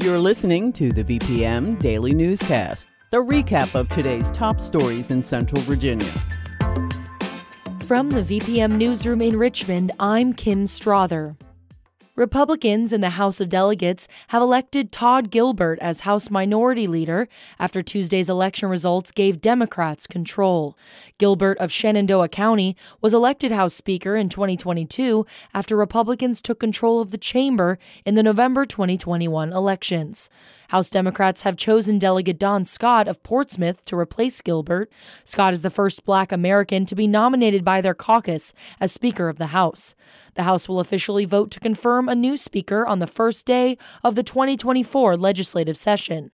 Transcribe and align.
You're 0.00 0.18
listening 0.18 0.72
to 0.74 0.92
the 0.92 1.02
VPM 1.02 1.80
Daily 1.80 2.12
Newscast, 2.12 2.86
the 3.10 3.16
recap 3.16 3.74
of 3.74 3.88
today's 3.88 4.30
top 4.30 4.60
stories 4.60 5.10
in 5.10 5.22
Central 5.22 5.62
Virginia. 5.62 6.12
From 7.86 8.10
the 8.10 8.20
VPM 8.20 8.76
Newsroom 8.76 9.22
in 9.22 9.38
Richmond, 9.38 9.92
I'm 9.98 10.34
Kim 10.34 10.66
Strother. 10.66 11.34
Republicans 12.16 12.94
in 12.94 13.02
the 13.02 13.10
House 13.10 13.42
of 13.42 13.50
Delegates 13.50 14.08
have 14.28 14.40
elected 14.40 14.90
Todd 14.90 15.30
Gilbert 15.30 15.78
as 15.80 16.00
House 16.00 16.30
Minority 16.30 16.86
Leader 16.86 17.28
after 17.58 17.82
Tuesday's 17.82 18.30
election 18.30 18.70
results 18.70 19.12
gave 19.12 19.42
Democrats 19.42 20.06
control. 20.06 20.78
Gilbert 21.18 21.58
of 21.58 21.70
Shenandoah 21.70 22.30
County 22.30 22.74
was 23.02 23.12
elected 23.12 23.52
House 23.52 23.74
Speaker 23.74 24.16
in 24.16 24.30
2022 24.30 25.26
after 25.52 25.76
Republicans 25.76 26.40
took 26.40 26.58
control 26.58 27.02
of 27.02 27.10
the 27.10 27.18
chamber 27.18 27.78
in 28.06 28.14
the 28.14 28.22
November 28.22 28.64
2021 28.64 29.52
elections. 29.52 30.30
House 30.68 30.90
Democrats 30.90 31.42
have 31.42 31.56
chosen 31.56 31.98
Delegate 31.98 32.38
Don 32.38 32.64
Scott 32.64 33.08
of 33.08 33.22
Portsmouth 33.22 33.84
to 33.84 33.98
replace 33.98 34.40
Gilbert. 34.40 34.90
Scott 35.24 35.54
is 35.54 35.62
the 35.62 35.70
first 35.70 36.04
black 36.04 36.32
American 36.32 36.86
to 36.86 36.94
be 36.94 37.06
nominated 37.06 37.64
by 37.64 37.80
their 37.80 37.94
caucus 37.94 38.52
as 38.80 38.92
Speaker 38.92 39.28
of 39.28 39.38
the 39.38 39.48
House. 39.48 39.94
The 40.34 40.42
House 40.42 40.68
will 40.68 40.80
officially 40.80 41.24
vote 41.24 41.50
to 41.52 41.60
confirm 41.60 42.08
a 42.08 42.14
new 42.14 42.36
Speaker 42.36 42.86
on 42.86 42.98
the 42.98 43.06
first 43.06 43.46
day 43.46 43.78
of 44.02 44.14
the 44.14 44.22
2024 44.22 45.16
legislative 45.16 45.76
session. 45.76 46.30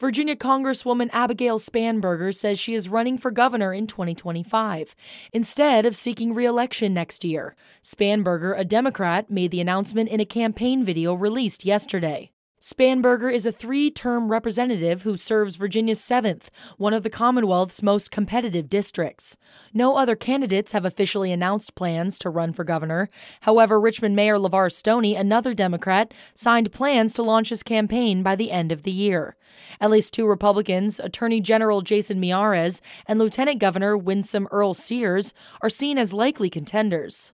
Virginia 0.00 0.34
Congresswoman 0.34 1.10
Abigail 1.12 1.58
Spanberger 1.58 2.34
says 2.34 2.58
she 2.58 2.72
is 2.72 2.88
running 2.88 3.18
for 3.18 3.30
governor 3.30 3.74
in 3.74 3.86
2025 3.86 4.96
instead 5.30 5.84
of 5.84 5.94
seeking 5.94 6.32
re-election 6.32 6.94
next 6.94 7.22
year. 7.22 7.54
Spanberger, 7.84 8.58
a 8.58 8.64
Democrat, 8.64 9.30
made 9.30 9.50
the 9.50 9.60
announcement 9.60 10.08
in 10.08 10.18
a 10.18 10.24
campaign 10.24 10.86
video 10.86 11.12
released 11.12 11.66
yesterday. 11.66 12.30
Spanberger 12.62 13.32
is 13.32 13.46
a 13.46 13.52
three 13.52 13.90
term 13.90 14.30
representative 14.30 15.00
who 15.00 15.16
serves 15.16 15.56
Virginia's 15.56 15.98
7th, 15.98 16.48
one 16.76 16.92
of 16.92 17.02
the 17.02 17.08
Commonwealth's 17.08 17.82
most 17.82 18.10
competitive 18.10 18.68
districts. 18.68 19.38
No 19.72 19.96
other 19.96 20.14
candidates 20.14 20.72
have 20.72 20.84
officially 20.84 21.32
announced 21.32 21.74
plans 21.74 22.18
to 22.18 22.28
run 22.28 22.52
for 22.52 22.62
governor. 22.62 23.08
However, 23.40 23.80
Richmond 23.80 24.14
Mayor 24.14 24.36
LeVar 24.36 24.70
Stoney, 24.70 25.16
another 25.16 25.54
Democrat, 25.54 26.12
signed 26.34 26.70
plans 26.70 27.14
to 27.14 27.22
launch 27.22 27.48
his 27.48 27.62
campaign 27.62 28.22
by 28.22 28.36
the 28.36 28.50
end 28.50 28.72
of 28.72 28.82
the 28.82 28.92
year. 28.92 29.36
At 29.80 29.90
least 29.90 30.12
two 30.12 30.26
Republicans, 30.26 31.00
Attorney 31.00 31.40
General 31.40 31.80
Jason 31.80 32.20
Miyares 32.20 32.82
and 33.06 33.18
Lieutenant 33.18 33.58
Governor 33.58 33.96
Winsome 33.96 34.48
Earle-Sears, 34.50 35.32
are 35.62 35.70
seen 35.70 35.96
as 35.96 36.12
likely 36.12 36.50
contenders. 36.50 37.32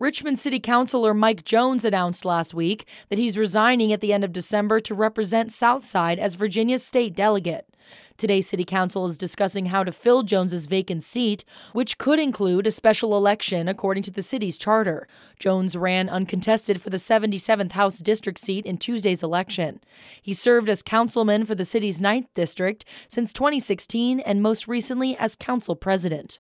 Richmond 0.00 0.38
City 0.38 0.58
Councilor 0.58 1.12
Mike 1.12 1.44
Jones 1.44 1.84
announced 1.84 2.24
last 2.24 2.54
week 2.54 2.86
that 3.10 3.18
he's 3.18 3.36
resigning 3.36 3.92
at 3.92 4.00
the 4.00 4.14
end 4.14 4.24
of 4.24 4.32
December 4.32 4.80
to 4.80 4.94
represent 4.94 5.52
Southside 5.52 6.18
as 6.18 6.36
Virginia's 6.36 6.82
state 6.82 7.14
delegate. 7.14 7.66
Today, 8.16 8.40
City 8.40 8.64
Council 8.64 9.04
is 9.04 9.18
discussing 9.18 9.66
how 9.66 9.84
to 9.84 9.92
fill 9.92 10.22
Jones's 10.22 10.64
vacant 10.64 11.04
seat, 11.04 11.44
which 11.74 11.98
could 11.98 12.18
include 12.18 12.66
a 12.66 12.70
special 12.70 13.14
election 13.14 13.68
according 13.68 14.02
to 14.04 14.10
the 14.10 14.22
city's 14.22 14.56
charter. 14.56 15.06
Jones 15.38 15.76
ran 15.76 16.08
uncontested 16.08 16.80
for 16.80 16.88
the 16.88 16.96
77th 16.96 17.72
House 17.72 17.98
District 17.98 18.38
seat 18.38 18.64
in 18.64 18.78
Tuesday's 18.78 19.22
election. 19.22 19.80
He 20.22 20.32
served 20.32 20.70
as 20.70 20.80
councilman 20.80 21.44
for 21.44 21.54
the 21.54 21.66
city's 21.66 22.00
9th 22.00 22.28
District 22.34 22.86
since 23.08 23.34
2016 23.34 24.20
and 24.20 24.42
most 24.42 24.66
recently 24.66 25.14
as 25.18 25.36
council 25.36 25.76
president. 25.76 26.38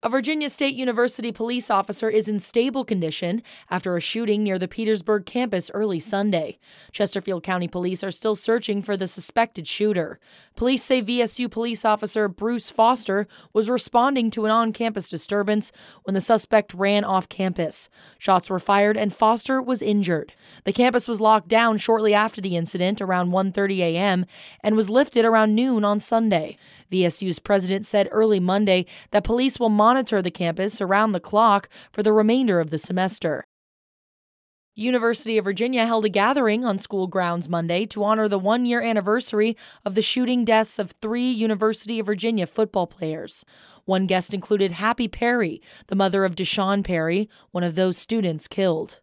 A 0.00 0.08
Virginia 0.08 0.48
State 0.48 0.76
University 0.76 1.32
police 1.32 1.72
officer 1.72 2.08
is 2.08 2.28
in 2.28 2.38
stable 2.38 2.84
condition 2.84 3.42
after 3.68 3.96
a 3.96 4.00
shooting 4.00 4.44
near 4.44 4.56
the 4.56 4.68
Petersburg 4.68 5.26
campus 5.26 5.72
early 5.74 5.98
Sunday. 5.98 6.60
Chesterfield 6.92 7.42
County 7.42 7.66
Police 7.66 8.04
are 8.04 8.12
still 8.12 8.36
searching 8.36 8.80
for 8.80 8.96
the 8.96 9.08
suspected 9.08 9.66
shooter. 9.66 10.20
Police 10.54 10.84
say 10.84 11.02
VSU 11.02 11.50
police 11.50 11.84
officer 11.84 12.28
Bruce 12.28 12.70
Foster 12.70 13.26
was 13.52 13.68
responding 13.68 14.30
to 14.30 14.44
an 14.44 14.52
on 14.52 14.72
campus 14.72 15.08
disturbance 15.08 15.72
when 16.04 16.14
the 16.14 16.20
suspect 16.20 16.74
ran 16.74 17.02
off 17.02 17.28
campus. 17.28 17.88
Shots 18.18 18.48
were 18.48 18.60
fired 18.60 18.96
and 18.96 19.12
Foster 19.12 19.60
was 19.60 19.82
injured. 19.82 20.32
The 20.62 20.72
campus 20.72 21.08
was 21.08 21.20
locked 21.20 21.48
down 21.48 21.76
shortly 21.76 22.14
after 22.14 22.40
the 22.40 22.56
incident 22.56 23.00
around 23.00 23.32
1:30 23.32 23.78
a.m. 23.78 24.26
and 24.62 24.76
was 24.76 24.88
lifted 24.88 25.24
around 25.24 25.56
noon 25.56 25.84
on 25.84 25.98
Sunday. 25.98 26.56
VSU's 26.90 27.38
president 27.38 27.86
said 27.86 28.08
early 28.10 28.40
Monday 28.40 28.86
that 29.10 29.24
police 29.24 29.58
will 29.58 29.68
monitor 29.68 30.22
the 30.22 30.30
campus 30.30 30.80
around 30.80 31.12
the 31.12 31.20
clock 31.20 31.68
for 31.92 32.02
the 32.02 32.12
remainder 32.12 32.60
of 32.60 32.70
the 32.70 32.78
semester. 32.78 33.44
University 34.74 35.36
of 35.36 35.44
Virginia 35.44 35.86
held 35.86 36.04
a 36.04 36.08
gathering 36.08 36.64
on 36.64 36.78
school 36.78 37.08
grounds 37.08 37.48
Monday 37.48 37.84
to 37.86 38.04
honor 38.04 38.28
the 38.28 38.38
one 38.38 38.64
year 38.64 38.80
anniversary 38.80 39.56
of 39.84 39.96
the 39.96 40.02
shooting 40.02 40.44
deaths 40.44 40.78
of 40.78 40.92
three 41.02 41.28
University 41.28 41.98
of 41.98 42.06
Virginia 42.06 42.46
football 42.46 42.86
players. 42.86 43.44
One 43.86 44.06
guest 44.06 44.32
included 44.32 44.70
Happy 44.70 45.08
Perry, 45.08 45.60
the 45.88 45.96
mother 45.96 46.24
of 46.24 46.36
D'Sean 46.36 46.84
Perry, 46.84 47.28
one 47.50 47.64
of 47.64 47.74
those 47.74 47.96
students 47.96 48.46
killed. 48.46 49.00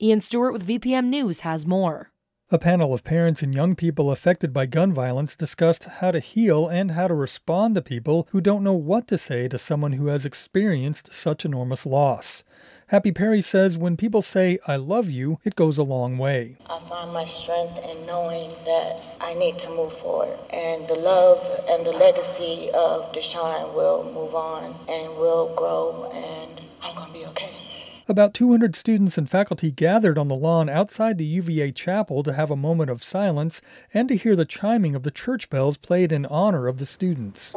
Ian 0.00 0.20
Stewart 0.20 0.54
with 0.54 0.66
VPM 0.66 1.08
News 1.08 1.40
has 1.40 1.66
more. 1.66 2.09
A 2.52 2.58
panel 2.58 2.92
of 2.92 3.04
parents 3.04 3.44
and 3.44 3.54
young 3.54 3.76
people 3.76 4.10
affected 4.10 4.52
by 4.52 4.66
gun 4.66 4.92
violence 4.92 5.36
discussed 5.36 5.84
how 5.84 6.10
to 6.10 6.18
heal 6.18 6.66
and 6.66 6.90
how 6.90 7.06
to 7.06 7.14
respond 7.14 7.76
to 7.76 7.80
people 7.80 8.26
who 8.32 8.40
don't 8.40 8.64
know 8.64 8.72
what 8.72 9.06
to 9.06 9.18
say 9.18 9.46
to 9.46 9.56
someone 9.56 9.92
who 9.92 10.08
has 10.08 10.26
experienced 10.26 11.12
such 11.12 11.44
enormous 11.44 11.86
loss. 11.86 12.42
Happy 12.88 13.12
Perry 13.12 13.40
says 13.40 13.78
when 13.78 13.96
people 13.96 14.20
say, 14.20 14.58
I 14.66 14.74
love 14.74 15.08
you, 15.08 15.38
it 15.44 15.54
goes 15.54 15.78
a 15.78 15.84
long 15.84 16.18
way. 16.18 16.56
I 16.68 16.80
find 16.80 17.12
my 17.12 17.24
strength 17.24 17.78
in 17.88 18.04
knowing 18.04 18.50
that 18.64 18.96
I 19.20 19.34
need 19.34 19.60
to 19.60 19.68
move 19.68 19.92
forward. 19.92 20.36
And 20.52 20.88
the 20.88 20.96
love 20.96 21.38
and 21.68 21.86
the 21.86 21.92
legacy 21.92 22.68
of 22.74 23.12
D'Sean 23.12 23.72
will 23.76 24.02
move 24.12 24.34
on 24.34 24.74
and 24.88 25.16
will 25.18 25.54
grow, 25.54 26.10
and 26.12 26.60
I'm 26.82 26.96
going 26.96 27.12
to 27.12 27.14
be 27.16 27.26
okay. 27.26 27.54
About 28.10 28.34
200 28.34 28.74
students 28.74 29.16
and 29.18 29.30
faculty 29.30 29.70
gathered 29.70 30.18
on 30.18 30.26
the 30.26 30.34
lawn 30.34 30.68
outside 30.68 31.16
the 31.16 31.24
UVA 31.24 31.70
chapel 31.70 32.24
to 32.24 32.32
have 32.32 32.50
a 32.50 32.56
moment 32.56 32.90
of 32.90 33.04
silence 33.04 33.62
and 33.94 34.08
to 34.08 34.16
hear 34.16 34.34
the 34.34 34.44
chiming 34.44 34.96
of 34.96 35.04
the 35.04 35.12
church 35.12 35.48
bells 35.48 35.76
played 35.76 36.10
in 36.10 36.26
honor 36.26 36.66
of 36.66 36.78
the 36.78 36.86
students. 36.86 37.54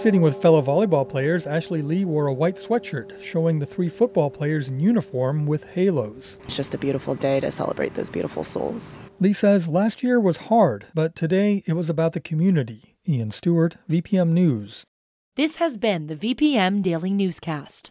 Sitting 0.00 0.20
with 0.20 0.40
fellow 0.40 0.62
volleyball 0.62 1.08
players, 1.08 1.44
Ashley 1.44 1.82
Lee 1.82 2.04
wore 2.04 2.28
a 2.28 2.32
white 2.32 2.54
sweatshirt, 2.54 3.20
showing 3.20 3.58
the 3.58 3.66
three 3.66 3.88
football 3.88 4.30
players 4.30 4.68
in 4.68 4.78
uniform 4.78 5.44
with 5.44 5.64
halos. 5.72 6.38
It's 6.44 6.54
just 6.54 6.72
a 6.72 6.78
beautiful 6.78 7.16
day 7.16 7.40
to 7.40 7.50
celebrate 7.50 7.94
those 7.94 8.10
beautiful 8.10 8.44
souls. 8.44 9.00
Lee 9.18 9.32
says 9.32 9.66
last 9.66 10.04
year 10.04 10.20
was 10.20 10.36
hard, 10.36 10.86
but 10.94 11.16
today 11.16 11.64
it 11.66 11.72
was 11.72 11.90
about 11.90 12.12
the 12.12 12.20
community. 12.20 12.94
Ian 13.08 13.32
Stewart, 13.32 13.76
VPM 13.90 14.28
News. 14.28 14.86
This 15.34 15.56
has 15.56 15.76
been 15.76 16.06
the 16.06 16.14
VPM 16.14 16.80
Daily 16.80 17.10
Newscast. 17.10 17.90